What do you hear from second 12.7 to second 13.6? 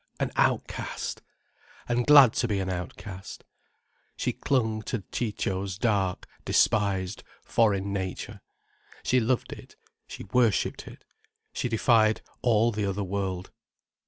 the other world.